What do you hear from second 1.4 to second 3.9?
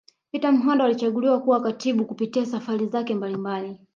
kuwa katibu Kupitia Safari zake mbalimbali